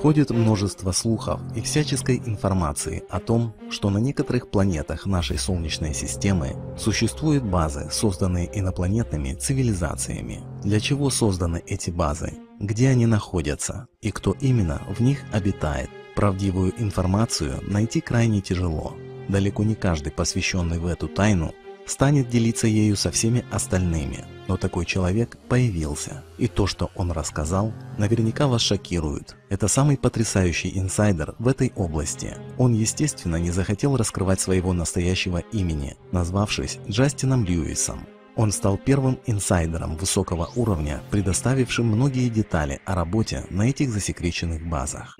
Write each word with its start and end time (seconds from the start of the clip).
Ходит 0.00 0.30
множество 0.30 0.92
слухов 0.92 1.42
и 1.54 1.60
всяческой 1.60 2.22
информации 2.24 3.04
о 3.10 3.20
том, 3.20 3.52
что 3.68 3.90
на 3.90 3.98
некоторых 3.98 4.50
планетах 4.50 5.04
нашей 5.04 5.36
Солнечной 5.36 5.92
системы 5.92 6.56
существуют 6.78 7.44
базы, 7.44 7.86
созданные 7.90 8.48
инопланетными 8.58 9.34
цивилизациями. 9.34 10.40
Для 10.64 10.80
чего 10.80 11.10
созданы 11.10 11.62
эти 11.66 11.90
базы? 11.90 12.32
Где 12.58 12.88
они 12.88 13.04
находятся? 13.04 13.88
И 14.00 14.10
кто 14.10 14.34
именно 14.40 14.80
в 14.88 15.00
них 15.00 15.20
обитает? 15.32 15.90
Правдивую 16.16 16.72
информацию 16.80 17.60
найти 17.68 18.00
крайне 18.00 18.40
тяжело. 18.40 18.94
Далеко 19.28 19.64
не 19.64 19.74
каждый, 19.74 20.12
посвященный 20.12 20.78
в 20.78 20.86
эту 20.86 21.08
тайну, 21.08 21.52
станет 21.84 22.30
делиться 22.30 22.66
ею 22.66 22.96
со 22.96 23.10
всеми 23.10 23.44
остальными. 23.50 24.24
Но 24.50 24.56
такой 24.56 24.84
человек 24.84 25.38
появился. 25.48 26.24
И 26.36 26.48
то, 26.48 26.66
что 26.66 26.90
он 26.96 27.12
рассказал, 27.12 27.72
наверняка 27.98 28.48
вас 28.48 28.60
шокирует. 28.62 29.36
Это 29.48 29.68
самый 29.68 29.96
потрясающий 29.96 30.76
инсайдер 30.76 31.36
в 31.38 31.46
этой 31.46 31.72
области. 31.76 32.36
Он, 32.58 32.72
естественно, 32.72 33.36
не 33.36 33.52
захотел 33.52 33.96
раскрывать 33.96 34.40
своего 34.40 34.72
настоящего 34.72 35.38
имени, 35.52 35.96
назвавшись 36.10 36.80
Джастином 36.88 37.44
Льюисом. 37.44 38.08
Он 38.34 38.50
стал 38.50 38.76
первым 38.76 39.20
инсайдером 39.24 39.96
высокого 39.96 40.50
уровня, 40.56 41.00
предоставившим 41.12 41.86
многие 41.86 42.28
детали 42.28 42.80
о 42.84 42.96
работе 42.96 43.44
на 43.50 43.68
этих 43.68 43.90
засекреченных 43.90 44.68
базах. 44.68 45.16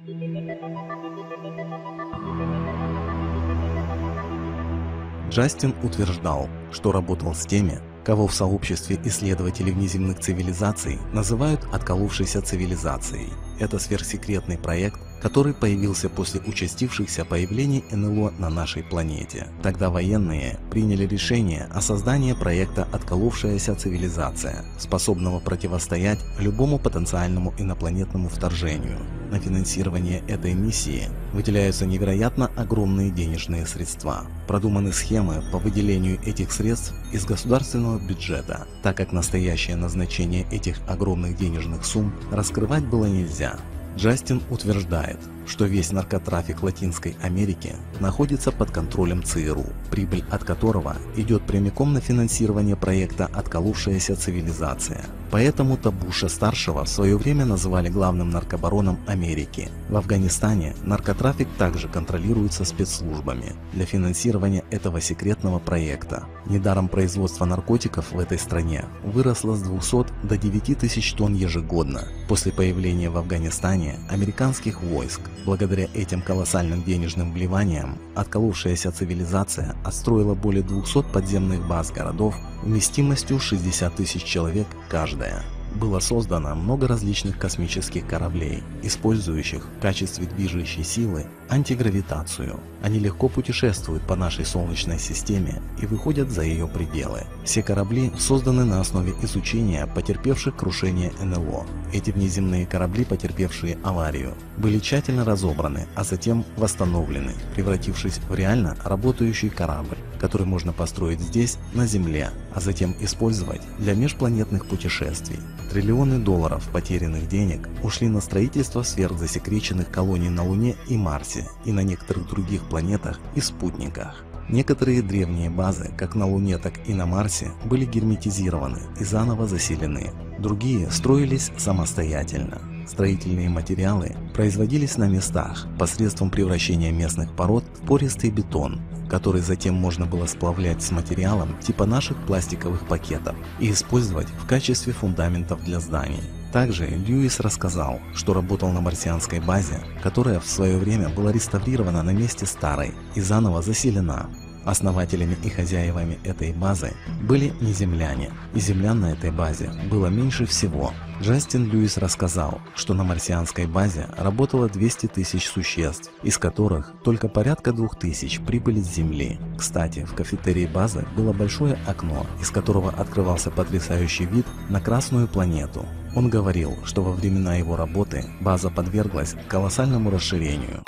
Джастин 5.31 5.73
утверждал, 5.85 6.49
что 6.73 6.91
работал 6.91 7.33
с 7.33 7.47
теми, 7.47 7.81
кого 8.05 8.27
в 8.27 8.35
сообществе 8.35 8.99
исследователей 9.05 9.73
внеземных 9.73 10.21
цивилизаций 10.21 10.99
называют 11.13 11.67
отколовшейся 11.73 12.43
цивилизацией. 12.43 13.29
Это 13.61 13.79
сверхсекретный 13.79 14.57
проект, 14.57 14.99
который 15.21 15.53
появился 15.53 16.09
после 16.09 16.41
участившихся 16.41 17.27
появлений 17.27 17.85
НЛО 17.91 18.33
на 18.39 18.49
нашей 18.49 18.83
планете. 18.83 19.49
Тогда 19.63 19.91
военные 19.91 20.59
приняли 20.71 21.07
решение 21.07 21.69
о 21.75 21.83
создании 21.83 22.33
проекта 22.33 22.89
«Отколовшаяся 22.91 23.75
цивилизация», 23.75 24.65
способного 24.79 25.41
противостоять 25.41 26.21
любому 26.39 26.79
потенциальному 26.79 27.53
инопланетному 27.59 28.31
вторжению. 28.31 28.99
На 29.31 29.39
финансирование 29.39 30.25
этой 30.27 30.55
миссии 30.55 31.05
выделяются 31.33 31.87
невероятно 31.87 32.51
огромные 32.57 33.11
денежные 33.11 33.65
средства. 33.67 34.27
Продуманы 34.49 34.93
схемы 34.93 35.45
по 35.53 35.59
выделению 35.59 36.19
этих 36.27 36.51
средств 36.51 36.95
из 37.13 37.25
государственного 37.27 38.01
бюджета, 38.01 38.67
так 38.83 38.97
как 38.97 39.13
настоящее 39.13 39.77
назначение 39.77 40.47
этих 40.51 40.79
огромных 40.89 41.37
денежных 41.37 41.85
сумм 41.85 42.13
раскрывать 42.33 42.85
было 42.85 43.07
нельзя. 43.07 43.50
Джастин 43.97 44.43
утверждает, 44.51 45.19
что 45.51 45.65
весь 45.65 45.91
наркотрафик 45.91 46.63
Латинской 46.63 47.17
Америки 47.21 47.75
находится 47.99 48.53
под 48.53 48.71
контролем 48.71 49.25
ЦРУ, 49.25 49.67
прибыль 49.91 50.25
от 50.31 50.45
которого 50.45 50.97
идет 51.17 51.43
прямиком 51.43 51.93
на 51.93 52.01
финансирование 52.01 52.77
проекта 52.77 53.29
«Отколовшаяся 53.35 54.15
цивилизация». 54.15 55.05
Поэтому-то 55.31 55.93
Буша-старшего 55.93 56.85
в 56.85 56.89
свое 56.89 57.17
время 57.17 57.45
называли 57.45 57.89
главным 57.89 58.31
наркобароном 58.31 58.99
Америки. 59.07 59.69
В 59.89 59.97
Афганистане 59.97 60.75
наркотрафик 60.83 61.49
также 61.57 61.89
контролируется 61.89 62.65
спецслужбами 62.65 63.53
для 63.73 63.87
финансирования 63.87 64.65
этого 64.71 65.01
секретного 65.01 65.59
проекта. 65.59 66.25
Недаром 66.47 66.89
производство 66.89 67.45
наркотиков 67.45 68.11
в 68.13 68.19
этой 68.19 68.39
стране 68.39 68.87
выросло 69.05 69.55
с 69.55 69.63
200 69.63 70.07
до 70.25 70.37
9 70.37 70.79
тысяч 70.79 71.13
тонн 71.13 71.35
ежегодно 71.35 72.05
после 72.29 72.53
появления 72.53 73.11
в 73.11 73.17
Афганистане 73.17 73.99
американских 74.09 74.83
войск. 74.83 75.21
Благодаря 75.45 75.89
этим 75.95 76.21
колоссальным 76.23 76.83
денежным 76.83 77.33
вливаниям 77.33 77.99
отколовшаяся 78.15 78.93
цивилизация 78.93 79.75
отстроила 79.85 80.35
более 80.35 80.63
200 80.63 81.13
подземных 81.13 81.67
баз 81.67 81.91
городов 81.91 82.35
вместимостью 82.63 83.41
60 83.41 83.95
тысяч 83.95 84.23
человек 84.25 84.67
каждая 84.89 85.43
было 85.75 86.01
создано 86.01 86.55
много 86.55 86.89
различных 86.89 87.39
космических 87.39 88.07
кораблей, 88.07 88.63
использующих 88.83 89.65
в 89.65 89.81
качестве 89.81 90.27
движущей 90.27 90.83
силы 90.83 91.27
антигравитацию. 91.49 92.61
Они 92.83 92.99
легко 92.99 93.29
путешествуют 93.29 94.03
по 94.05 94.17
нашей 94.17 94.45
Солнечной 94.45 94.99
системе 94.99 95.61
и 95.81 95.87
выходят 95.87 96.31
за 96.31 96.43
ее 96.43 96.67
пределы. 96.67 97.23
Все 97.45 97.63
корабли 97.63 98.13
созданы 98.19 98.65
на 98.65 98.81
основе 98.81 99.15
изучения 99.23 99.87
потерпевших 99.87 100.57
крушение 100.57 101.13
НЛО. 101.21 101.67
Эти 101.93 102.11
внеземные 102.11 102.67
корабли, 102.67 103.05
потерпевшие 103.05 103.79
аварию, 103.83 104.35
были 104.57 104.79
тщательно 104.79 105.25
разобраны, 105.25 105.87
а 105.95 106.05
затем 106.05 106.45
восстановлены, 106.57 107.33
превратившись 107.55 108.21
в 108.29 108.35
реально 108.35 108.77
работающий 108.85 109.51
корабль, 109.51 109.99
который 110.21 110.47
можно 110.47 110.73
построить 110.73 111.21
здесь, 111.21 111.59
на 111.75 111.87
Земле, 111.87 112.31
а 112.55 112.61
затем 112.61 112.95
использовать 113.01 113.63
для 113.79 113.95
межпланетных 113.95 114.67
путешествий. 114.67 115.39
Триллионы 115.71 116.19
долларов 116.19 116.69
потерянных 116.73 117.29
денег 117.29 117.69
ушли 117.83 118.09
на 118.09 118.21
строительство 118.21 118.83
сверхзасекреченных 118.83 119.91
колоний 119.91 120.29
на 120.29 120.45
Луне 120.45 120.77
и 120.89 120.97
Марсе 120.97 121.49
и 121.65 121.73
на 121.73 121.81
некоторых 121.81 122.29
других 122.29 122.63
планетах 122.65 123.19
и 123.35 123.41
спутниках. 123.41 124.25
Некоторые 124.49 125.01
древние 125.01 125.49
базы, 125.49 125.93
как 125.97 126.17
на 126.17 126.27
Луне, 126.27 126.59
так 126.59 126.89
и 126.89 126.93
на 126.93 127.07
Марсе, 127.07 127.53
были 127.65 127.85
герметизированы 127.85 128.81
и 128.99 129.05
заново 129.05 129.47
заселены. 129.47 130.11
Другие 130.41 130.91
строились 130.91 131.53
самостоятельно. 131.57 132.61
Строительные 132.91 133.49
материалы 133.49 134.17
производились 134.35 134.97
на 134.97 135.07
местах 135.07 135.69
посредством 135.79 136.29
превращения 136.29 136.91
местных 136.91 137.33
пород 137.37 137.63
в 137.77 137.87
пористый 137.87 138.31
бетон, 138.31 138.81
который 139.09 139.43
затем 139.43 139.77
можно 139.77 140.07
было 140.07 140.27
сплавлять 140.27 140.83
с 140.83 140.91
материалом 140.91 141.57
типа 141.61 141.87
наших 141.87 142.17
пластиковых 142.27 142.89
пакетов 142.89 143.37
и 143.61 143.71
использовать 143.71 144.27
в 144.27 144.47
качестве 144.49 144.93
фундаментов 144.93 145.63
для 145.63 145.79
зданий. 145.79 146.25
Также 146.53 146.87
Льюис 146.87 147.39
рассказал, 147.39 148.01
что 148.13 148.35
работал 148.35 148.71
на 148.73 148.81
марсианской 148.81 149.39
базе, 149.39 149.79
которая 150.03 150.41
в 150.41 150.47
свое 150.47 150.77
время 150.77 151.11
была 151.11 151.31
реставрирована 151.31 152.03
на 152.03 152.11
месте 152.11 152.45
старой 152.45 152.93
и 153.15 153.21
заново 153.21 153.63
заселена. 153.63 154.29
Основателями 154.71 155.37
и 155.43 155.49
хозяевами 155.49 156.21
этой 156.23 156.53
базы 156.53 156.93
были 157.23 157.53
не 157.61 157.73
земляне, 157.73 158.31
и 158.55 158.61
землян 158.61 159.01
на 159.01 159.11
этой 159.11 159.33
базе 159.33 159.73
было 159.91 160.07
меньше 160.07 160.47
всего. 160.47 160.93
Джастин 161.21 161.69
Льюис 161.69 161.97
рассказал, 161.97 162.61
что 162.77 162.95
на 162.95 163.03
марсианской 163.03 163.67
базе 163.67 164.07
работало 164.17 164.69
200 164.69 165.09
тысяч 165.09 165.49
существ, 165.49 166.13
из 166.23 166.39
которых 166.39 166.93
только 167.03 167.27
порядка 167.27 167.73
2000 167.73 168.43
прибыли 168.43 168.81
с 168.81 168.95
Земли. 168.95 169.41
Кстати, 169.59 170.05
в 170.05 170.15
кафетерии 170.15 170.67
базы 170.67 171.05
было 171.17 171.33
большое 171.33 171.77
окно, 171.89 172.25
из 172.41 172.51
которого 172.51 172.93
открывался 172.93 173.51
потрясающий 173.51 174.27
вид 174.27 174.47
на 174.69 174.81
Красную 174.81 175.27
планету. 175.27 175.85
Он 176.15 176.31
говорил, 176.31 176.79
что 176.85 177.03
во 177.03 177.11
времена 177.11 177.57
его 177.57 177.75
работы 177.75 178.25
база 178.41 178.71
подверглась 178.71 179.35
колоссальному 179.49 180.11
расширению. 180.11 180.85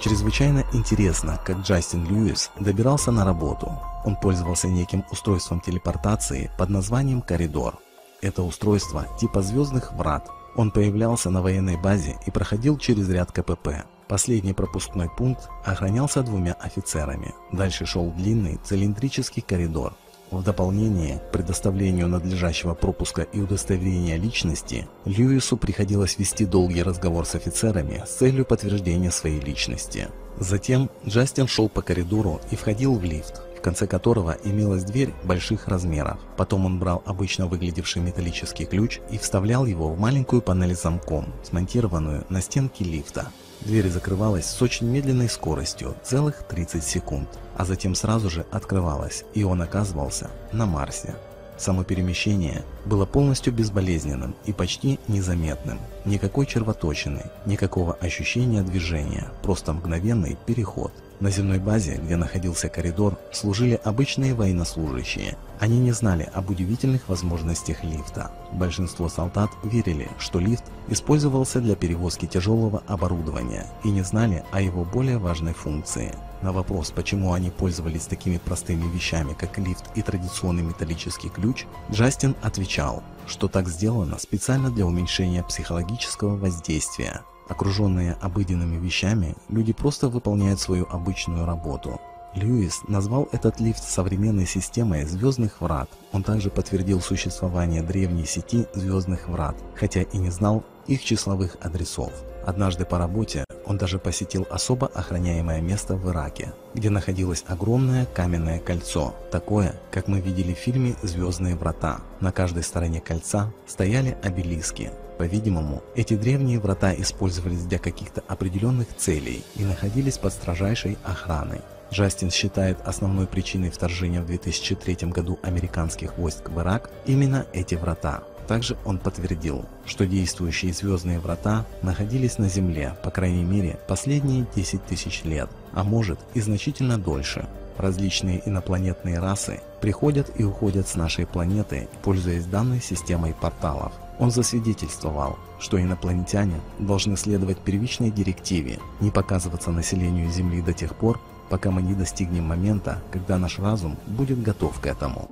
Чрезвычайно 0.00 0.64
интересно, 0.72 1.40
как 1.44 1.58
Джастин 1.58 2.06
Льюис 2.06 2.52
добирался 2.60 3.10
на 3.10 3.24
работу. 3.24 3.72
Он 4.04 4.14
пользовался 4.14 4.68
неким 4.68 5.04
устройством 5.10 5.60
телепортации 5.60 6.52
под 6.56 6.70
названием 6.70 7.20
«Коридор». 7.20 7.78
Это 8.22 8.42
устройство 8.42 9.06
типа 9.18 9.42
звездных 9.42 9.92
врат. 9.92 10.30
Он 10.54 10.70
появлялся 10.70 11.30
на 11.30 11.42
военной 11.42 11.76
базе 11.76 12.16
и 12.26 12.30
проходил 12.30 12.78
через 12.78 13.08
ряд 13.08 13.32
КПП. 13.32 13.86
Последний 14.06 14.52
пропускной 14.52 15.10
пункт 15.10 15.48
охранялся 15.64 16.22
двумя 16.22 16.52
офицерами. 16.52 17.34
Дальше 17.50 17.84
шел 17.84 18.10
длинный 18.12 18.60
цилиндрический 18.64 19.42
коридор, 19.42 19.94
в 20.30 20.42
дополнение 20.42 21.18
к 21.18 21.32
предоставлению 21.32 22.08
надлежащего 22.08 22.74
пропуска 22.74 23.22
и 23.22 23.40
удостоверения 23.40 24.16
личности, 24.16 24.88
Льюису 25.04 25.56
приходилось 25.56 26.18
вести 26.18 26.44
долгий 26.44 26.82
разговор 26.82 27.26
с 27.26 27.34
офицерами 27.34 28.02
с 28.06 28.16
целью 28.16 28.44
подтверждения 28.44 29.10
своей 29.10 29.40
личности. 29.40 30.08
Затем 30.38 30.90
Джастин 31.06 31.48
шел 31.48 31.68
по 31.68 31.82
коридору 31.82 32.40
и 32.50 32.56
входил 32.56 32.94
в 32.94 33.04
лифт, 33.04 33.42
в 33.56 33.60
конце 33.60 33.86
которого 33.86 34.36
имелась 34.44 34.84
дверь 34.84 35.12
больших 35.24 35.66
размеров. 35.66 36.18
Потом 36.36 36.66
он 36.66 36.78
брал 36.78 37.02
обычно 37.06 37.46
выглядевший 37.46 38.02
металлический 38.02 38.66
ключ 38.66 39.00
и 39.10 39.18
вставлял 39.18 39.66
его 39.66 39.88
в 39.88 39.98
маленькую 39.98 40.42
панель 40.42 40.76
с 40.76 40.82
замком, 40.82 41.26
смонтированную 41.42 42.24
на 42.28 42.40
стенке 42.40 42.84
лифта. 42.84 43.32
Дверь 43.68 43.90
закрывалась 43.90 44.46
с 44.46 44.62
очень 44.62 44.86
медленной 44.86 45.28
скоростью, 45.28 45.94
целых 46.02 46.42
30 46.48 46.82
секунд, 46.82 47.28
а 47.54 47.66
затем 47.66 47.94
сразу 47.94 48.30
же 48.30 48.46
открывалась, 48.50 49.24
и 49.34 49.44
он 49.44 49.60
оказывался 49.60 50.30
на 50.52 50.64
Марсе. 50.64 51.14
Само 51.58 51.84
перемещение 51.84 52.64
было 52.86 53.04
полностью 53.04 53.52
безболезненным 53.52 54.34
и 54.46 54.54
почти 54.54 54.98
незаметным. 55.06 55.80
Никакой 56.06 56.46
червоточины, 56.46 57.24
никакого 57.44 57.92
ощущения 58.00 58.62
движения, 58.62 59.28
просто 59.42 59.74
мгновенный 59.74 60.38
переход. 60.46 60.92
На 61.20 61.30
земной 61.30 61.58
базе, 61.58 61.96
где 61.96 62.16
находился 62.16 62.68
коридор, 62.68 63.18
служили 63.32 63.80
обычные 63.82 64.34
военнослужащие. 64.34 65.36
Они 65.58 65.76
не 65.78 65.90
знали 65.90 66.30
об 66.32 66.50
удивительных 66.50 67.08
возможностях 67.08 67.82
лифта. 67.82 68.30
Большинство 68.52 69.08
солдат 69.08 69.50
верили, 69.64 70.08
что 70.20 70.38
лифт 70.38 70.62
использовался 70.86 71.60
для 71.60 71.74
перевозки 71.74 72.26
тяжелого 72.26 72.84
оборудования 72.86 73.66
и 73.82 73.90
не 73.90 74.02
знали 74.02 74.44
о 74.52 74.60
его 74.60 74.84
более 74.84 75.18
важной 75.18 75.54
функции. 75.54 76.14
На 76.40 76.52
вопрос, 76.52 76.92
почему 76.92 77.32
они 77.32 77.50
пользовались 77.50 78.06
такими 78.06 78.38
простыми 78.38 78.88
вещами, 78.94 79.34
как 79.34 79.58
лифт 79.58 79.86
и 79.96 80.02
традиционный 80.02 80.62
металлический 80.62 81.30
ключ, 81.30 81.64
Джастин 81.90 82.36
отвечал, 82.42 83.02
что 83.26 83.48
так 83.48 83.66
сделано 83.66 84.20
специально 84.20 84.70
для 84.70 84.86
уменьшения 84.86 85.42
психологического 85.42 86.36
воздействия. 86.36 87.22
Окруженные 87.48 88.12
обыденными 88.20 88.76
вещами, 88.76 89.34
люди 89.48 89.72
просто 89.72 90.08
выполняют 90.08 90.60
свою 90.60 90.86
обычную 90.90 91.46
работу. 91.46 92.00
Льюис 92.34 92.82
назвал 92.88 93.28
этот 93.32 93.58
лифт 93.58 93.82
современной 93.82 94.46
системой 94.46 95.04
звездных 95.06 95.60
врат. 95.60 95.88
Он 96.12 96.22
также 96.22 96.50
подтвердил 96.50 97.00
существование 97.00 97.82
древней 97.82 98.26
сети 98.26 98.66
звездных 98.74 99.28
врат, 99.28 99.56
хотя 99.74 100.02
и 100.02 100.18
не 100.18 100.30
знал 100.30 100.62
их 100.86 101.02
числовых 101.02 101.56
адресов. 101.60 102.12
Однажды 102.46 102.84
по 102.84 102.98
работе 102.98 103.44
он 103.66 103.76
даже 103.76 103.98
посетил 103.98 104.46
особо 104.50 104.86
охраняемое 104.86 105.60
место 105.60 105.96
в 105.96 106.08
Ираке, 106.08 106.52
где 106.74 106.88
находилось 106.88 107.44
огромное 107.46 108.06
каменное 108.06 108.58
кольцо, 108.58 109.14
такое, 109.30 109.74
как 109.90 110.08
мы 110.08 110.20
видели 110.20 110.54
в 110.54 110.58
фильме 110.58 110.96
«Звездные 111.02 111.56
врата». 111.56 112.00
На 112.20 112.32
каждой 112.32 112.62
стороне 112.62 113.00
кольца 113.00 113.52
стояли 113.66 114.16
обелиски. 114.22 114.90
По-видимому, 115.18 115.82
эти 115.96 116.14
древние 116.14 116.60
врата 116.60 116.94
использовались 116.94 117.64
для 117.64 117.78
каких-то 117.78 118.22
определенных 118.28 118.86
целей 118.96 119.44
и 119.56 119.64
находились 119.64 120.16
под 120.16 120.32
строжайшей 120.32 120.96
охраной. 121.04 121.60
Джастин 121.92 122.30
считает 122.30 122.78
основной 122.84 123.26
причиной 123.26 123.70
вторжения 123.70 124.20
в 124.20 124.26
2003 124.26 125.08
году 125.10 125.38
американских 125.42 126.16
войск 126.18 126.50
в 126.50 126.60
Ирак 126.60 126.90
именно 127.06 127.46
эти 127.52 127.74
врата. 127.74 128.22
Также 128.46 128.76
он 128.84 128.98
подтвердил, 128.98 129.66
что 129.84 130.06
действующие 130.06 130.72
звездные 130.72 131.18
врата 131.18 131.66
находились 131.82 132.38
на 132.38 132.48
Земле, 132.48 132.96
по 133.02 133.10
крайней 133.10 133.44
мере, 133.44 133.78
последние 133.88 134.46
10 134.54 134.86
тысяч 134.86 135.24
лет, 135.24 135.50
а 135.72 135.82
может 135.82 136.18
и 136.34 136.40
значительно 136.40 136.96
дольше. 136.96 137.46
Различные 137.78 138.42
инопланетные 138.44 139.20
расы 139.20 139.60
приходят 139.80 140.32
и 140.36 140.42
уходят 140.42 140.88
с 140.88 140.96
нашей 140.96 141.26
планеты, 141.26 141.88
пользуясь 142.02 142.44
данной 142.44 142.80
системой 142.80 143.34
порталов. 143.34 143.92
Он 144.18 144.32
засвидетельствовал, 144.32 145.38
что 145.60 145.80
инопланетяне 145.80 146.60
должны 146.80 147.16
следовать 147.16 147.58
первичной 147.58 148.10
директиве 148.10 148.80
не 148.98 149.12
показываться 149.12 149.70
населению 149.70 150.28
Земли 150.28 150.60
до 150.60 150.72
тех 150.72 150.96
пор, 150.96 151.20
пока 151.50 151.70
мы 151.70 151.82
не 151.82 151.94
достигнем 151.94 152.44
момента, 152.44 153.00
когда 153.12 153.38
наш 153.38 153.60
разум 153.60 153.96
будет 154.08 154.42
готов 154.42 154.80
к 154.80 154.86
этому. 154.86 155.30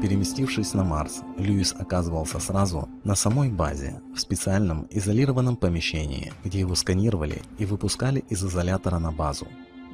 Переместившись 0.00 0.74
на 0.74 0.84
Марс, 0.84 1.22
Льюис 1.38 1.74
оказывался 1.76 2.38
сразу 2.38 2.88
на 3.04 3.14
самой 3.14 3.48
базе, 3.48 4.02
в 4.14 4.20
специальном 4.20 4.86
изолированном 4.90 5.56
помещении, 5.56 6.32
где 6.44 6.60
его 6.60 6.74
сканировали 6.74 7.42
и 7.58 7.64
выпускали 7.64 8.22
из 8.28 8.44
изолятора 8.44 8.98
на 8.98 9.10
базу. 9.10 9.48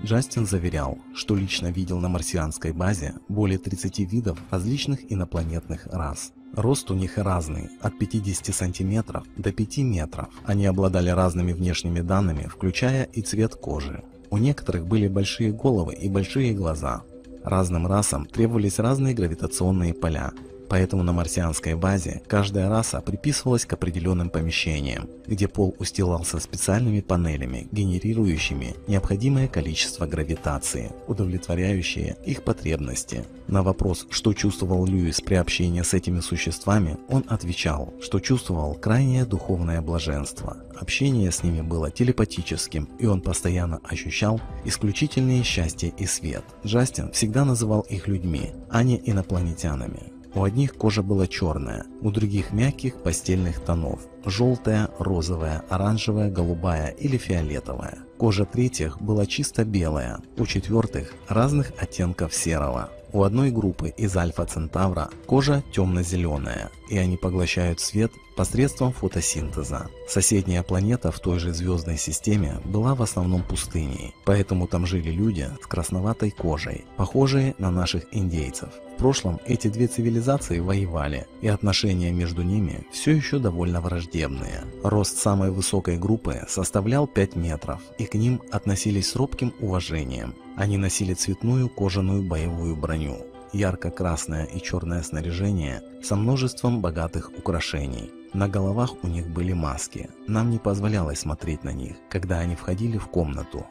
Джастин 0.05 0.47
заверял, 0.47 0.99
что 1.15 1.35
лично 1.35 1.69
видел 1.69 1.99
на 2.01 2.09
марсианской 2.09 2.73
базе 2.73 3.15
более 3.29 3.59
30 3.59 3.99
видов 4.11 4.39
различных 4.51 5.13
инопланетных 5.13 5.87
рас. 5.87 6.33
Рост 6.55 6.91
у 6.91 6.95
них 6.95 7.19
разный, 7.19 7.71
от 7.81 7.99
50 7.99 8.55
сантиметров 8.55 9.25
до 9.37 9.53
5 9.53 9.79
метров. 9.79 10.29
Они 10.45 10.67
обладали 10.67 11.11
разными 11.11 11.53
внешними 11.53 12.01
данными, 12.01 12.49
включая 12.49 13.05
и 13.05 13.23
цвет 13.23 13.55
кожи. 13.55 14.03
У 14.31 14.39
некоторых 14.39 14.87
были 14.87 15.07
большие 15.07 15.53
головы 15.53 15.95
и 15.95 16.09
большие 16.09 16.55
глаза, 16.55 17.03
Разным 17.45 17.87
расам 17.87 18.27
требовались 18.27 18.79
разные 18.79 19.15
гравитационные 19.15 19.95
поля, 19.95 20.33
Поэтому 20.71 21.03
на 21.03 21.13
марсианской 21.13 21.75
базе 21.75 22.23
каждая 22.29 22.71
раса 22.71 23.01
приписывалась 23.01 23.67
к 23.67 23.73
определенным 23.73 24.31
помещениям, 24.31 25.11
где 25.27 25.49
пол 25.49 25.75
устилался 25.81 26.39
специальными 26.39 27.01
панелями, 27.01 27.67
генерирующими 27.73 28.77
необходимое 28.87 29.49
количество 29.49 30.07
гравитации, 30.07 30.93
удовлетворяющее 31.09 32.17
их 32.25 32.45
потребности. 32.45 33.25
На 33.49 33.65
вопрос, 33.65 34.07
что 34.11 34.33
чувствовал 34.33 34.87
Льюис 34.87 35.21
при 35.21 35.35
общении 35.35 35.83
с 35.83 35.93
этими 35.93 36.21
существами, 36.21 36.99
он 37.09 37.25
отвечал, 37.27 37.93
что 38.01 38.21
чувствовал 38.21 38.75
крайнее 38.75 39.25
духовное 39.25 39.83
блаженство. 39.83 40.57
Общение 40.79 41.33
с 41.33 41.43
ними 41.43 41.63
было 41.63 41.91
телепатическим, 41.91 42.89
и 43.01 43.07
он 43.07 43.23
постоянно 43.23 43.81
ощущал 43.83 44.41
исключительное 44.65 45.43
счастье 45.43 45.93
и 45.99 46.07
свет. 46.07 46.45
Джастин 46.65 47.11
всегда 47.11 47.45
называл 47.45 47.81
их 47.81 48.07
людьми, 48.07 48.53
а 48.71 48.85
не 48.85 49.03
инопланетянами. 49.05 50.20
У 50.33 50.45
одних 50.45 50.75
кожа 50.75 51.03
была 51.03 51.27
черная, 51.27 51.87
у 52.03 52.11
других 52.11 52.53
мягких 52.53 53.03
постельных 53.03 53.59
тонов, 53.61 54.01
желтая, 54.25 54.89
розовая, 54.99 55.65
оранжевая, 55.69 56.31
голубая 56.31 56.91
или 56.91 57.17
фиолетовая. 57.17 57.99
Кожа 58.17 58.45
третьих 58.45 59.01
была 59.01 59.27
чисто 59.27 59.65
белая, 59.65 60.21
у 60.37 60.47
четвертых 60.47 61.15
разных 61.29 61.73
оттенков 61.79 62.33
серого. 62.33 62.91
У 63.13 63.25
одной 63.25 63.51
группы 63.51 63.89
из 63.89 64.17
Альфа 64.17 64.47
Центавра 64.47 65.11
кожа 65.27 65.65
темно-зеленая, 65.73 66.71
и 66.89 66.97
они 66.97 67.17
поглощают 67.17 67.81
свет 67.81 68.13
посредством 68.37 68.93
фотосинтеза. 68.93 69.89
Соседняя 70.09 70.63
планета 70.63 71.11
в 71.11 71.19
той 71.19 71.41
же 71.41 71.53
звездной 71.53 71.97
системе 71.97 72.61
была 72.65 72.95
в 72.95 73.03
основном 73.03 73.43
пустыней, 73.43 74.15
поэтому 74.25 74.69
там 74.69 74.87
жили 74.87 75.11
люди 75.11 75.49
с 75.61 75.67
красноватой 75.67 76.31
кожей, 76.31 76.85
похожие 76.97 77.57
на 77.59 77.73
наших 77.73 78.05
индейцев. 78.13 78.69
Прошлом 79.01 79.41
эти 79.47 79.69
две 79.69 79.87
цивилизации 79.87 80.59
воевали, 80.59 81.27
и 81.41 81.49
отношения 81.49 82.13
между 82.13 82.43
ними 82.43 82.87
все 82.93 83.13
еще 83.13 83.39
довольно 83.39 83.81
враждебные. 83.81 84.65
Рост 84.85 85.17
самой 85.17 85.51
высокой 85.51 85.97
группы 85.97 86.43
составлял 86.47 87.07
5 87.07 87.35
метров, 87.35 87.81
и 87.97 88.05
к 88.05 88.13
ним 88.13 88.43
относились 88.53 89.09
с 89.09 89.17
робким 89.17 89.55
уважением. 89.59 90.35
Они 90.55 90.77
носили 90.77 91.15
цветную 91.15 91.71
кожаную 91.71 92.23
боевую 92.23 92.77
броню, 92.77 93.17
ярко-красное 93.55 94.45
и 94.45 94.61
черное 94.61 95.03
снаряжение 95.03 95.83
со 96.03 96.15
множеством 96.15 96.83
богатых 96.83 97.31
украшений. 97.39 98.13
На 98.35 98.49
головах 98.49 99.03
у 99.03 99.07
них 99.07 99.27
были 99.29 99.55
маски. 99.55 100.11
Нам 100.27 100.51
не 100.51 100.59
позволялось 100.59 101.21
смотреть 101.21 101.65
на 101.65 101.73
них, 101.73 101.97
когда 102.11 102.41
они 102.41 102.55
входили 102.55 102.99
в 102.99 103.07
комнату. 103.07 103.65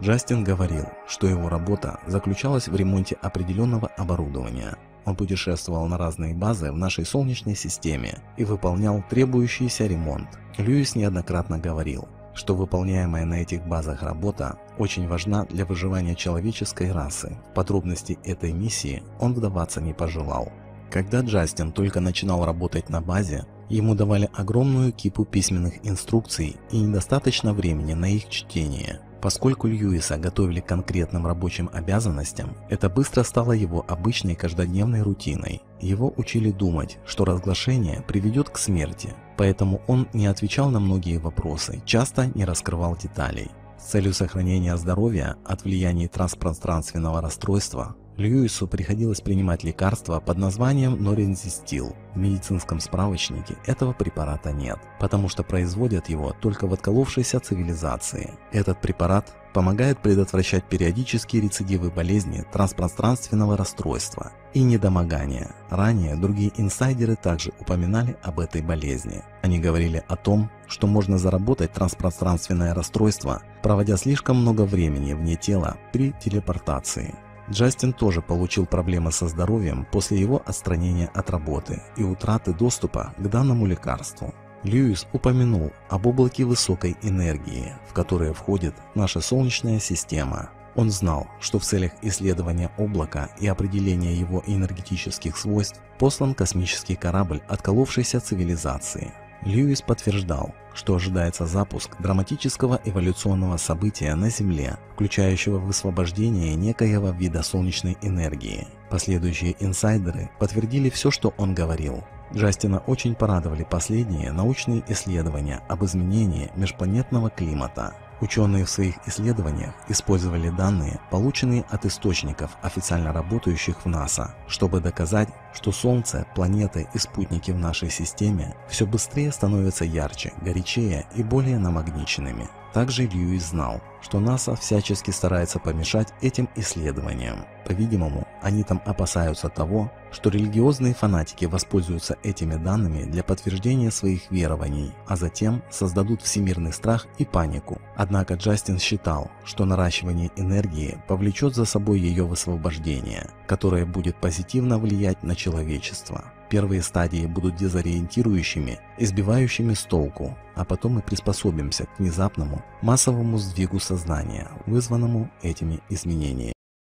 Джастин 0.00 0.44
говорил, 0.44 0.86
что 1.08 1.26
его 1.26 1.48
работа 1.48 1.98
заключалась 2.06 2.68
в 2.68 2.76
ремонте 2.76 3.16
определенного 3.20 3.88
оборудования. 3.96 4.76
Он 5.04 5.16
путешествовал 5.16 5.88
на 5.88 5.98
разные 5.98 6.34
базы 6.34 6.70
в 6.70 6.76
нашей 6.76 7.04
Солнечной 7.04 7.56
системе 7.56 8.18
и 8.36 8.44
выполнял 8.44 9.02
требующийся 9.10 9.86
ремонт. 9.86 10.28
Льюис 10.56 10.94
неоднократно 10.94 11.58
говорил, 11.58 12.08
что 12.32 12.54
выполняемая 12.54 13.24
на 13.24 13.42
этих 13.42 13.66
базах 13.66 14.02
работа 14.02 14.58
очень 14.78 15.08
важна 15.08 15.44
для 15.46 15.64
выживания 15.64 16.14
человеческой 16.14 16.92
расы. 16.92 17.36
Подробности 17.54 18.18
этой 18.22 18.52
миссии 18.52 19.02
он 19.18 19.34
вдаваться 19.34 19.80
не 19.80 19.94
пожелал. 19.94 20.52
Когда 20.90 21.22
Джастин 21.22 21.72
только 21.72 22.00
начинал 22.00 22.44
работать 22.44 22.88
на 22.88 23.00
базе, 23.00 23.46
ему 23.68 23.96
давали 23.96 24.30
огромную 24.32 24.92
кипу 24.92 25.24
письменных 25.24 25.84
инструкций 25.84 26.56
и 26.70 26.78
недостаточно 26.78 27.52
времени 27.52 27.94
на 27.94 28.06
их 28.06 28.28
чтение. 28.28 29.00
Поскольку 29.20 29.66
Льюиса 29.66 30.16
готовили 30.16 30.60
к 30.60 30.66
конкретным 30.66 31.26
рабочим 31.26 31.68
обязанностям, 31.72 32.56
это 32.68 32.88
быстро 32.88 33.24
стало 33.24 33.52
его 33.52 33.84
обычной 33.88 34.36
каждодневной 34.36 35.02
рутиной. 35.02 35.62
Его 35.80 36.12
учили 36.16 36.52
думать, 36.52 36.98
что 37.04 37.24
разглашение 37.24 38.02
приведет 38.06 38.48
к 38.48 38.58
смерти, 38.58 39.14
поэтому 39.36 39.82
он 39.88 40.06
не 40.12 40.26
отвечал 40.26 40.70
на 40.70 40.78
многие 40.78 41.18
вопросы, 41.18 41.82
часто 41.84 42.30
не 42.34 42.44
раскрывал 42.44 42.96
деталей. 42.96 43.50
С 43.78 43.90
целью 43.90 44.12
сохранения 44.12 44.76
здоровья 44.76 45.36
от 45.44 45.64
влияния 45.64 46.08
транспространственного 46.08 47.20
расстройства 47.20 47.96
Льюису 48.18 48.66
приходилось 48.66 49.20
принимать 49.20 49.62
лекарство 49.62 50.18
под 50.18 50.38
названием 50.38 51.00
Норензистил. 51.00 51.94
В 52.14 52.18
медицинском 52.18 52.80
справочнике 52.80 53.54
этого 53.64 53.92
препарата 53.92 54.50
нет, 54.50 54.78
потому 54.98 55.28
что 55.28 55.44
производят 55.44 56.08
его 56.08 56.34
только 56.40 56.66
в 56.66 56.72
отколовшейся 56.72 57.38
цивилизации. 57.38 58.32
Этот 58.50 58.80
препарат 58.80 59.32
помогает 59.54 60.02
предотвращать 60.02 60.64
периодические 60.64 61.42
рецидивы 61.42 61.92
болезни 61.92 62.44
транспространственного 62.52 63.56
расстройства 63.56 64.32
и 64.52 64.64
недомогания. 64.64 65.52
Ранее 65.70 66.16
другие 66.16 66.50
инсайдеры 66.56 67.14
также 67.14 67.52
упоминали 67.60 68.16
об 68.24 68.40
этой 68.40 68.62
болезни. 68.62 69.22
Они 69.42 69.60
говорили 69.60 70.02
о 70.08 70.16
том, 70.16 70.50
что 70.66 70.88
можно 70.88 71.18
заработать 71.18 71.72
транспространственное 71.72 72.74
расстройство, 72.74 73.42
проводя 73.62 73.96
слишком 73.96 74.38
много 74.38 74.62
времени 74.62 75.12
вне 75.12 75.36
тела 75.36 75.76
при 75.92 76.12
телепортации. 76.20 77.14
Джастин 77.50 77.94
тоже 77.94 78.20
получил 78.20 78.66
проблемы 78.66 79.10
со 79.10 79.26
здоровьем 79.26 79.86
после 79.90 80.20
его 80.20 80.42
отстранения 80.44 81.10
от 81.14 81.30
работы 81.30 81.82
и 81.96 82.02
утраты 82.02 82.52
доступа 82.52 83.14
к 83.16 83.28
данному 83.28 83.66
лекарству. 83.66 84.34
Льюис 84.64 85.06
упомянул 85.12 85.72
об 85.88 86.06
облаке 86.06 86.44
высокой 86.44 86.96
энергии, 87.02 87.72
в 87.88 87.94
которое 87.94 88.32
входит 88.32 88.74
наша 88.94 89.20
Солнечная 89.20 89.78
система. 89.78 90.50
Он 90.74 90.90
знал, 90.90 91.26
что 91.40 91.58
в 91.58 91.64
целях 91.64 91.92
исследования 92.02 92.70
облака 92.76 93.30
и 93.40 93.46
определения 93.46 94.14
его 94.14 94.42
энергетических 94.46 95.36
свойств 95.36 95.80
послан 95.98 96.34
космический 96.34 96.96
корабль 96.96 97.40
отколовшейся 97.48 98.20
цивилизации. 98.20 99.12
Льюис 99.42 99.80
подтверждал, 99.80 100.54
что 100.78 100.94
ожидается 100.94 101.44
запуск 101.44 101.90
драматического 101.98 102.80
эволюционного 102.84 103.56
события 103.56 104.14
на 104.14 104.30
Земле, 104.30 104.78
включающего 104.94 105.58
высвобождение 105.58 106.54
некоего 106.54 107.10
вида 107.10 107.42
солнечной 107.42 107.98
энергии. 108.00 108.68
Последующие 108.88 109.56
инсайдеры 109.58 110.30
подтвердили 110.38 110.88
все, 110.88 111.10
что 111.10 111.34
он 111.36 111.52
говорил. 111.52 112.04
Джастина 112.32 112.78
очень 112.86 113.16
порадовали 113.16 113.66
последние 113.68 114.30
научные 114.30 114.84
исследования 114.88 115.62
об 115.68 115.84
изменении 115.84 116.52
межпланетного 116.54 117.28
климата. 117.28 117.94
Ученые 118.20 118.64
в 118.64 118.70
своих 118.70 118.96
исследованиях 119.06 119.74
использовали 119.88 120.50
данные, 120.50 121.00
полученные 121.10 121.64
от 121.70 121.86
источников, 121.86 122.50
официально 122.62 123.12
работающих 123.12 123.84
в 123.84 123.88
НАСА, 123.88 124.34
чтобы 124.46 124.80
доказать, 124.80 125.28
что 125.52 125.72
Солнце, 125.72 126.26
планеты 126.34 126.88
и 126.94 126.98
спутники 126.98 127.50
в 127.52 127.58
нашей 127.58 127.90
системе 127.90 128.54
все 128.68 128.86
быстрее 128.86 129.32
становятся 129.32 129.84
ярче, 129.84 130.32
горячее 130.42 131.06
и 131.14 131.22
более 131.22 131.58
намагниченными. 131.58 132.48
Также 132.74 133.06
Льюис 133.06 133.46
знал, 133.46 133.80
что 134.02 134.20
НАСА 134.20 134.54
всячески 134.54 135.10
старается 135.10 135.58
помешать 135.58 136.12
этим 136.20 136.48
исследованиям. 136.54 137.46
По-видимому, 137.66 138.27
они 138.42 138.62
там 138.62 138.82
опасаются 138.84 139.48
того, 139.48 139.90
что 140.10 140.30
религиозные 140.30 140.94
фанатики 140.94 141.44
воспользуются 141.44 142.16
этими 142.22 142.56
данными 142.56 143.04
для 143.04 143.22
подтверждения 143.22 143.90
своих 143.90 144.30
верований, 144.30 144.92
а 145.06 145.16
затем 145.16 145.62
создадут 145.70 146.22
всемирный 146.22 146.72
страх 146.72 147.06
и 147.18 147.24
панику. 147.24 147.80
Однако 147.96 148.34
Джастин 148.34 148.78
считал, 148.78 149.30
что 149.44 149.64
наращивание 149.64 150.30
энергии 150.36 150.98
повлечет 151.08 151.54
за 151.54 151.64
собой 151.64 152.00
ее 152.00 152.24
высвобождение, 152.24 153.28
которое 153.46 153.84
будет 153.84 154.16
позитивно 154.16 154.78
влиять 154.78 155.22
на 155.22 155.34
человечество. 155.34 156.24
Первые 156.48 156.80
стадии 156.80 157.26
будут 157.26 157.56
дезориентирующими, 157.56 158.78
избивающими 158.96 159.74
с 159.74 159.82
толку, 159.82 160.36
а 160.54 160.64
потом 160.64 160.94
мы 160.94 161.02
приспособимся 161.02 161.84
к 161.84 161.98
внезапному 161.98 162.62
массовому 162.80 163.36
сдвигу 163.36 163.78
сознания, 163.78 164.48
вызванному 164.66 165.30
этими 165.42 165.80
изменениями. 165.90 166.57